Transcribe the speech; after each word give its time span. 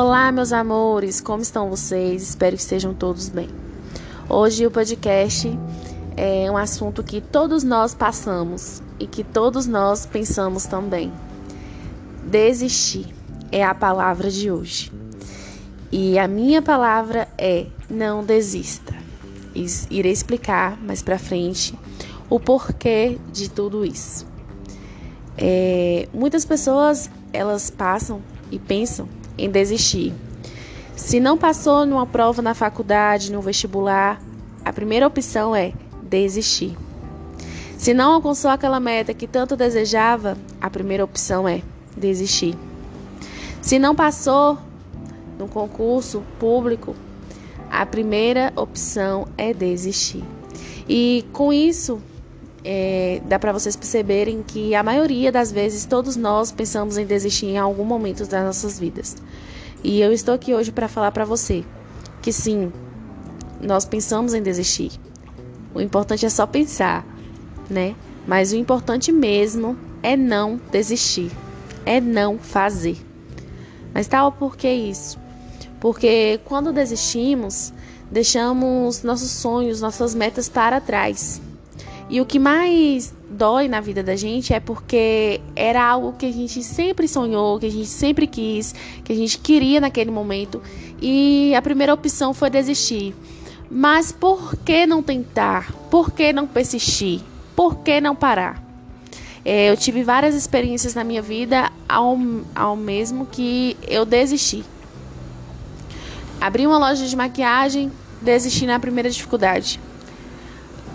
Olá, 0.00 0.30
meus 0.30 0.52
amores, 0.52 1.20
como 1.20 1.42
estão 1.42 1.68
vocês? 1.68 2.22
Espero 2.22 2.54
que 2.54 2.62
estejam 2.62 2.94
todos 2.94 3.28
bem. 3.28 3.48
Hoje 4.28 4.64
o 4.64 4.70
podcast 4.70 5.50
é 6.16 6.48
um 6.48 6.56
assunto 6.56 7.02
que 7.02 7.20
todos 7.20 7.64
nós 7.64 7.96
passamos 7.96 8.80
e 9.00 9.08
que 9.08 9.24
todos 9.24 9.66
nós 9.66 10.06
pensamos 10.06 10.66
também. 10.66 11.12
Desistir 12.24 13.12
é 13.50 13.64
a 13.64 13.74
palavra 13.74 14.30
de 14.30 14.52
hoje. 14.52 14.92
E 15.90 16.16
a 16.16 16.28
minha 16.28 16.62
palavra 16.62 17.26
é 17.36 17.66
não 17.90 18.22
desista. 18.22 18.94
Irei 19.90 20.12
explicar 20.12 20.80
mais 20.80 21.02
para 21.02 21.18
frente 21.18 21.76
o 22.30 22.38
porquê 22.38 23.18
de 23.32 23.50
tudo 23.50 23.84
isso. 23.84 24.24
É, 25.36 26.08
muitas 26.14 26.44
pessoas 26.44 27.10
elas 27.32 27.68
passam 27.68 28.22
e 28.48 28.60
pensam 28.60 29.17
em 29.38 29.48
desistir. 29.50 30.12
Se 30.96 31.20
não 31.20 31.38
passou 31.38 31.86
numa 31.86 32.06
prova 32.06 32.42
na 32.42 32.54
faculdade, 32.54 33.32
no 33.32 33.40
vestibular, 33.40 34.20
a 34.64 34.72
primeira 34.72 35.06
opção 35.06 35.54
é 35.54 35.72
desistir. 36.02 36.76
Se 37.78 37.94
não 37.94 38.14
alcançou 38.14 38.50
aquela 38.50 38.80
meta 38.80 39.14
que 39.14 39.28
tanto 39.28 39.56
desejava, 39.56 40.36
a 40.60 40.68
primeira 40.68 41.04
opção 41.04 41.48
é 41.48 41.62
desistir. 41.96 42.56
Se 43.62 43.78
não 43.78 43.94
passou 43.94 44.58
no 45.38 45.46
concurso 45.46 46.22
público, 46.40 46.96
a 47.70 47.86
primeira 47.86 48.52
opção 48.56 49.28
é 49.36 49.54
desistir. 49.54 50.24
E 50.88 51.24
com 51.32 51.52
isso, 51.52 52.00
é, 52.64 53.20
dá 53.26 53.38
para 53.38 53.52
vocês 53.52 53.76
perceberem 53.76 54.42
que 54.42 54.74
a 54.74 54.82
maioria 54.82 55.30
das 55.30 55.52
vezes 55.52 55.84
todos 55.84 56.16
nós 56.16 56.50
pensamos 56.50 56.98
em 56.98 57.06
desistir 57.06 57.46
em 57.46 57.58
algum 57.58 57.84
momento 57.84 58.26
das 58.26 58.44
nossas 58.44 58.78
vidas. 58.78 59.16
E 59.82 60.00
eu 60.00 60.12
estou 60.12 60.34
aqui 60.34 60.54
hoje 60.54 60.72
para 60.72 60.88
falar 60.88 61.12
para 61.12 61.24
você 61.24 61.64
que 62.20 62.32
sim, 62.32 62.72
nós 63.60 63.84
pensamos 63.84 64.34
em 64.34 64.42
desistir. 64.42 64.92
O 65.74 65.80
importante 65.80 66.26
é 66.26 66.28
só 66.28 66.46
pensar, 66.46 67.06
né? 67.70 67.94
Mas 68.26 68.52
o 68.52 68.56
importante 68.56 69.12
mesmo 69.12 69.78
é 70.02 70.16
não 70.16 70.60
desistir, 70.70 71.30
é 71.86 72.00
não 72.00 72.38
fazer. 72.38 72.98
Mas 73.94 74.06
tal 74.06 74.32
por 74.32 74.56
que 74.56 74.70
isso? 74.70 75.18
Porque 75.80 76.40
quando 76.44 76.72
desistimos, 76.72 77.72
deixamos 78.10 79.02
nossos 79.02 79.30
sonhos, 79.30 79.80
nossas 79.80 80.14
metas 80.14 80.48
para 80.48 80.80
trás. 80.80 81.40
E 82.10 82.20
o 82.22 82.26
que 82.26 82.38
mais 82.38 83.14
dói 83.28 83.68
na 83.68 83.80
vida 83.80 84.02
da 84.02 84.16
gente 84.16 84.54
é 84.54 84.60
porque 84.60 85.40
era 85.54 85.84
algo 85.84 86.14
que 86.14 86.24
a 86.24 86.32
gente 86.32 86.62
sempre 86.62 87.06
sonhou, 87.06 87.58
que 87.58 87.66
a 87.66 87.70
gente 87.70 87.88
sempre 87.88 88.26
quis, 88.26 88.74
que 89.04 89.12
a 89.12 89.16
gente 89.16 89.38
queria 89.38 89.78
naquele 89.80 90.10
momento 90.10 90.62
e 91.02 91.54
a 91.54 91.60
primeira 91.60 91.92
opção 91.92 92.32
foi 92.32 92.48
desistir. 92.48 93.14
Mas 93.70 94.10
por 94.10 94.56
que 94.56 94.86
não 94.86 95.02
tentar? 95.02 95.70
Por 95.90 96.10
que 96.10 96.32
não 96.32 96.46
persistir? 96.46 97.20
Por 97.54 97.76
que 97.80 98.00
não 98.00 98.16
parar? 98.16 98.62
É, 99.44 99.70
eu 99.70 99.76
tive 99.76 100.02
várias 100.02 100.34
experiências 100.34 100.94
na 100.94 101.04
minha 101.04 101.20
vida 101.20 101.70
ao, 101.86 102.18
ao 102.54 102.74
mesmo 102.74 103.26
que 103.26 103.76
eu 103.86 104.06
desisti. 104.06 104.64
Abri 106.40 106.66
uma 106.66 106.78
loja 106.78 107.04
de 107.06 107.16
maquiagem, 107.16 107.92
desisti 108.22 108.64
na 108.64 108.80
primeira 108.80 109.10
dificuldade. 109.10 109.78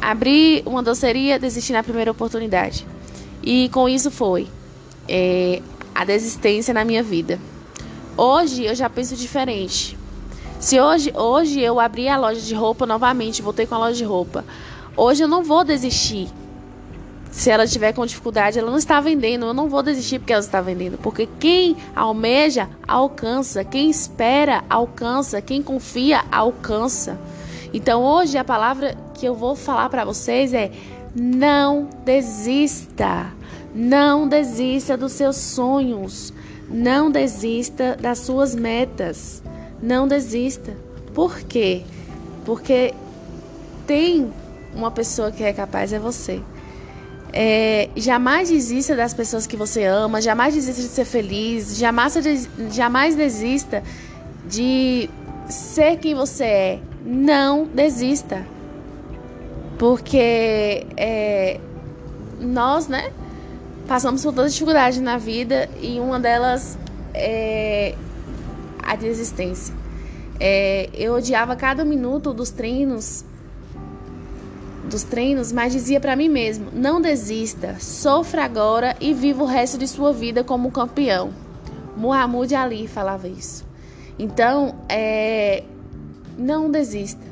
Abri 0.00 0.62
uma 0.66 0.82
doceria, 0.82 1.38
desisti 1.38 1.72
na 1.72 1.82
primeira 1.82 2.10
oportunidade. 2.10 2.86
E 3.42 3.68
com 3.70 3.88
isso 3.88 4.10
foi 4.10 4.48
é, 5.08 5.60
a 5.94 6.04
desistência 6.04 6.72
na 6.72 6.84
minha 6.84 7.02
vida. 7.02 7.38
Hoje 8.16 8.64
eu 8.64 8.74
já 8.74 8.88
penso 8.88 9.16
diferente. 9.16 9.98
Se 10.58 10.78
hoje, 10.78 11.12
hoje 11.16 11.60
eu 11.60 11.80
abrir 11.80 12.08
a 12.08 12.18
loja 12.18 12.40
de 12.40 12.54
roupa 12.54 12.84
novamente, 12.84 13.40
voltei 13.40 13.66
com 13.66 13.74
a 13.74 13.78
loja 13.78 13.96
de 13.96 14.04
roupa, 14.04 14.44
hoje 14.94 15.24
eu 15.24 15.28
não 15.28 15.42
vou 15.42 15.64
desistir. 15.64 16.28
Se 17.30 17.48
ela 17.48 17.66
tiver 17.66 17.92
com 17.92 18.04
dificuldade, 18.04 18.58
ela 18.58 18.70
não 18.70 18.76
está 18.76 19.00
vendendo, 19.00 19.46
eu 19.46 19.54
não 19.54 19.68
vou 19.68 19.82
desistir 19.82 20.18
porque 20.18 20.32
ela 20.32 20.42
está 20.42 20.60
vendendo. 20.60 20.98
Porque 20.98 21.28
quem 21.38 21.76
almeja, 21.94 22.68
alcança. 22.86 23.64
Quem 23.64 23.88
espera, 23.88 24.64
alcança. 24.68 25.40
Quem 25.40 25.62
confia, 25.62 26.24
alcança. 26.30 27.18
Então 27.72 28.02
hoje 28.02 28.36
a 28.36 28.42
palavra 28.42 28.96
que 29.20 29.26
eu 29.26 29.34
vou 29.34 29.54
falar 29.54 29.90
para 29.90 30.04
vocês 30.04 30.54
é: 30.54 30.72
não 31.14 31.88
desista. 32.04 33.30
Não 33.74 34.26
desista 34.26 34.96
dos 34.96 35.12
seus 35.12 35.36
sonhos. 35.36 36.32
Não 36.68 37.10
desista 37.10 37.96
das 38.00 38.20
suas 38.20 38.54
metas. 38.54 39.42
Não 39.82 40.08
desista. 40.08 40.74
Por 41.14 41.40
quê? 41.42 41.82
Porque 42.44 42.94
tem 43.86 44.32
uma 44.74 44.90
pessoa 44.90 45.30
que 45.30 45.44
é 45.44 45.52
capaz, 45.52 45.92
é 45.92 45.98
você. 45.98 46.40
É, 47.32 47.88
jamais 47.94 48.48
desista 48.48 48.96
das 48.96 49.14
pessoas 49.14 49.46
que 49.46 49.56
você 49.56 49.84
ama, 49.84 50.20
jamais 50.20 50.54
desista 50.54 50.82
de 50.82 50.88
ser 50.88 51.04
feliz, 51.04 51.76
jamais, 51.76 52.14
jamais 52.72 53.14
desista 53.14 53.84
de 54.48 55.08
ser 55.48 55.96
quem 55.98 56.14
você 56.14 56.44
é. 56.44 56.78
Não 57.04 57.66
desista. 57.66 58.44
Porque 59.80 60.86
é, 60.94 61.58
nós, 62.38 62.86
né, 62.86 63.10
passamos 63.88 64.22
por 64.22 64.30
todas 64.34 64.48
as 64.48 64.52
dificuldades 64.52 65.00
na 65.00 65.16
vida 65.16 65.70
e 65.80 65.98
uma 65.98 66.20
delas 66.20 66.76
é 67.14 67.94
a 68.82 68.94
desistência. 68.94 69.74
É, 70.38 70.90
eu 70.92 71.14
odiava 71.14 71.56
cada 71.56 71.82
minuto 71.82 72.34
dos 72.34 72.50
treinos, 72.50 73.24
dos 74.84 75.02
treinos, 75.02 75.50
mas 75.50 75.72
dizia 75.72 75.98
para 75.98 76.14
mim 76.14 76.28
mesmo: 76.28 76.66
não 76.74 77.00
desista, 77.00 77.76
sofra 77.80 78.44
agora 78.44 78.94
e 79.00 79.14
viva 79.14 79.42
o 79.42 79.46
resto 79.46 79.78
de 79.78 79.88
sua 79.88 80.12
vida 80.12 80.44
como 80.44 80.70
campeão. 80.70 81.32
Muhammad 81.96 82.52
Ali 82.52 82.86
falava 82.86 83.26
isso. 83.26 83.64
Então, 84.18 84.74
é, 84.90 85.64
não 86.36 86.70
desista. 86.70 87.30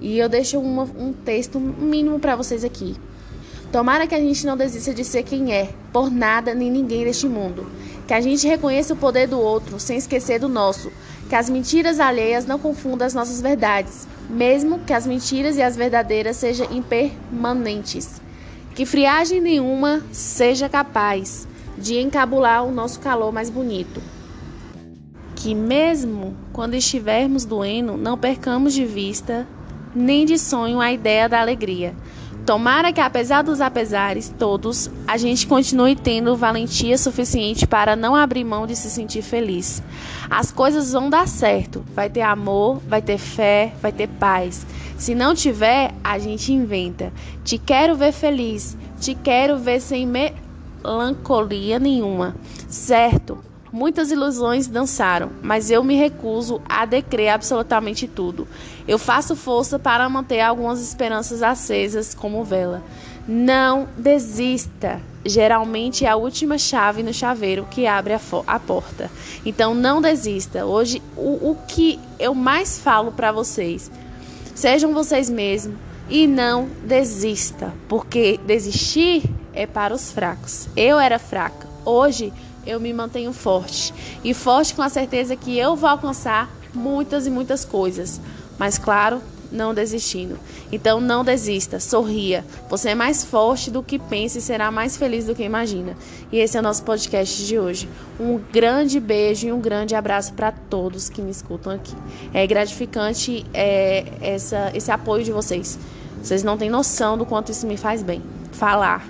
E 0.00 0.18
eu 0.18 0.28
deixo 0.28 0.58
uma, 0.58 0.84
um 0.84 1.12
texto 1.12 1.60
mínimo 1.60 2.18
para 2.18 2.36
vocês 2.36 2.64
aqui. 2.64 2.96
Tomara 3.70 4.06
que 4.06 4.14
a 4.14 4.18
gente 4.18 4.44
não 4.44 4.56
desista 4.56 4.92
de 4.92 5.04
ser 5.04 5.22
quem 5.22 5.52
é, 5.52 5.70
por 5.92 6.10
nada 6.10 6.54
nem 6.54 6.70
ninguém 6.70 7.04
deste 7.04 7.28
mundo. 7.28 7.66
Que 8.06 8.14
a 8.14 8.20
gente 8.20 8.46
reconheça 8.46 8.94
o 8.94 8.96
poder 8.96 9.28
do 9.28 9.38
outro, 9.38 9.78
sem 9.78 9.96
esquecer 9.96 10.40
do 10.40 10.48
nosso. 10.48 10.90
Que 11.28 11.36
as 11.36 11.48
mentiras 11.48 12.00
alheias 12.00 12.46
não 12.46 12.58
confundam 12.58 13.06
as 13.06 13.14
nossas 13.14 13.40
verdades, 13.40 14.08
mesmo 14.28 14.80
que 14.80 14.92
as 14.92 15.06
mentiras 15.06 15.56
e 15.56 15.62
as 15.62 15.76
verdadeiras 15.76 16.36
sejam 16.36 16.66
impermanentes. 16.72 18.20
Que 18.74 18.84
friagem 18.84 19.40
nenhuma 19.40 20.02
seja 20.10 20.68
capaz 20.68 21.46
de 21.78 21.98
encabular 22.00 22.64
o 22.64 22.72
nosso 22.72 22.98
calor 22.98 23.30
mais 23.32 23.50
bonito. 23.50 24.02
Que 25.36 25.54
mesmo 25.54 26.36
quando 26.52 26.74
estivermos 26.74 27.44
doendo, 27.44 27.96
não 27.96 28.18
percamos 28.18 28.74
de 28.74 28.84
vista 28.84 29.46
nem 29.94 30.24
de 30.24 30.38
sonho 30.38 30.80
a 30.80 30.92
ideia 30.92 31.28
da 31.28 31.40
alegria 31.40 31.94
Tomara 32.46 32.92
que, 32.92 33.00
apesar 33.00 33.42
dos 33.42 33.60
apesares 33.60 34.34
todos, 34.36 34.90
a 35.06 35.16
gente 35.16 35.46
continue 35.46 35.94
tendo 35.94 36.36
valentia 36.36 36.96
suficiente 36.96 37.66
para 37.66 37.94
não 37.94 38.16
abrir 38.16 38.44
mão 38.44 38.66
de 38.66 38.74
se 38.74 38.90
sentir 38.90 39.22
feliz. 39.22 39.82
As 40.28 40.50
coisas 40.50 40.92
vão 40.92 41.10
dar 41.10 41.28
certo. 41.28 41.84
Vai 41.94 42.08
ter 42.08 42.22
amor, 42.22 42.80
vai 42.88 43.02
ter 43.02 43.18
fé, 43.18 43.72
vai 43.80 43.92
ter 43.92 44.08
paz. 44.08 44.66
Se 44.96 45.14
não 45.14 45.34
tiver, 45.34 45.92
a 46.02 46.18
gente 46.18 46.52
inventa. 46.52 47.12
Te 47.44 47.58
quero 47.58 47.94
ver 47.94 48.12
feliz. 48.12 48.76
Te 48.98 49.14
quero 49.14 49.58
ver 49.58 49.80
sem 49.80 50.06
melancolia 50.06 51.78
nenhuma. 51.78 52.34
Certo? 52.68 53.49
Muitas 53.72 54.10
ilusões 54.10 54.66
dançaram, 54.66 55.30
mas 55.42 55.70
eu 55.70 55.84
me 55.84 55.94
recuso 55.94 56.60
a 56.68 56.84
decrer 56.84 57.28
absolutamente 57.28 58.08
tudo. 58.08 58.48
Eu 58.86 58.98
faço 58.98 59.36
força 59.36 59.78
para 59.78 60.08
manter 60.08 60.40
algumas 60.40 60.80
esperanças 60.80 61.40
acesas 61.40 62.12
como 62.12 62.42
vela. 62.42 62.82
Não 63.28 63.86
desista. 63.96 65.00
Geralmente 65.24 66.04
é 66.04 66.08
a 66.08 66.16
última 66.16 66.58
chave 66.58 67.02
no 67.02 67.14
chaveiro 67.14 67.66
que 67.70 67.86
abre 67.86 68.14
a, 68.14 68.20
a 68.46 68.58
porta. 68.58 69.08
Então 69.46 69.72
não 69.72 70.00
desista. 70.00 70.66
Hoje 70.66 71.00
o, 71.16 71.50
o 71.50 71.58
que 71.68 72.00
eu 72.18 72.34
mais 72.34 72.80
falo 72.80 73.12
para 73.12 73.30
vocês, 73.30 73.88
sejam 74.52 74.92
vocês 74.92 75.30
mesmos 75.30 75.76
e 76.08 76.26
não 76.26 76.68
desista, 76.84 77.72
porque 77.88 78.40
desistir 78.44 79.22
é 79.52 79.64
para 79.64 79.94
os 79.94 80.10
fracos. 80.10 80.68
Eu 80.76 80.98
era 80.98 81.20
fraca. 81.20 81.69
Hoje 81.84 82.32
eu 82.66 82.78
me 82.78 82.92
mantenho 82.92 83.32
forte. 83.32 83.92
E 84.22 84.34
forte 84.34 84.74
com 84.74 84.82
a 84.82 84.88
certeza 84.88 85.36
que 85.36 85.58
eu 85.58 85.76
vou 85.76 85.88
alcançar 85.88 86.50
muitas 86.74 87.26
e 87.26 87.30
muitas 87.30 87.64
coisas. 87.64 88.20
Mas, 88.58 88.78
claro, 88.78 89.20
não 89.50 89.74
desistindo. 89.74 90.38
Então 90.70 91.00
não 91.00 91.24
desista, 91.24 91.80
sorria. 91.80 92.44
Você 92.68 92.90
é 92.90 92.94
mais 92.94 93.24
forte 93.24 93.70
do 93.70 93.82
que 93.82 93.98
pensa 93.98 94.38
e 94.38 94.40
será 94.40 94.70
mais 94.70 94.96
feliz 94.96 95.26
do 95.26 95.34
que 95.34 95.42
imagina. 95.42 95.96
E 96.30 96.38
esse 96.38 96.56
é 96.56 96.60
o 96.60 96.62
nosso 96.62 96.82
podcast 96.84 97.44
de 97.44 97.58
hoje. 97.58 97.88
Um 98.18 98.38
grande 98.52 99.00
beijo 99.00 99.48
e 99.48 99.52
um 99.52 99.60
grande 99.60 99.94
abraço 99.94 100.32
para 100.34 100.52
todos 100.52 101.08
que 101.08 101.20
me 101.20 101.30
escutam 101.30 101.72
aqui. 101.72 101.94
É 102.32 102.46
gratificante 102.46 103.44
é, 103.52 104.04
essa, 104.20 104.70
esse 104.74 104.90
apoio 104.90 105.24
de 105.24 105.32
vocês. 105.32 105.78
Vocês 106.22 106.42
não 106.42 106.56
têm 106.56 106.70
noção 106.70 107.16
do 107.16 107.24
quanto 107.24 107.50
isso 107.50 107.66
me 107.66 107.76
faz 107.76 108.02
bem. 108.02 108.22
Falar, 108.52 109.08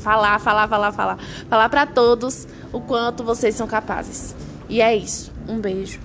falar, 0.00 0.38
falar, 0.40 0.68
falar, 0.68 0.92
falar. 0.92 1.18
Falar 1.48 1.68
para 1.68 1.86
todos 1.86 2.48
o 2.72 2.80
quanto 2.80 3.22
vocês 3.22 3.54
são 3.54 3.66
capazes. 3.66 4.34
E 4.68 4.80
é 4.80 4.94
isso. 4.94 5.32
Um 5.48 5.60
beijo. 5.60 6.00